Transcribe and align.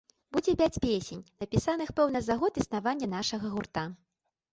Будзе 0.35 0.53
пяць 0.59 0.81
песень, 0.85 1.19
напісаных, 1.43 1.91
напэўна, 1.93 2.21
за 2.29 2.37
год 2.45 2.57
існавання 2.63 3.11
нашага 3.13 3.53
гурта. 3.53 3.83